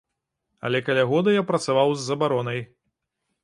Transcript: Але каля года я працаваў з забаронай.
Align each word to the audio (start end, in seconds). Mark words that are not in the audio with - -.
Але 0.69 0.79
каля 0.87 1.03
года 1.11 1.35
я 1.37 1.43
працаваў 1.51 1.95
з 1.95 2.07
забаронай. 2.09 2.59